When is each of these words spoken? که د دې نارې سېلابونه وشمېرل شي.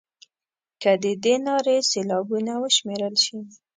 که 0.81 0.91
د 1.03 1.05
دې 1.23 1.35
نارې 1.45 1.77
سېلابونه 1.91 2.51
وشمېرل 2.61 3.15
شي. 3.25 3.39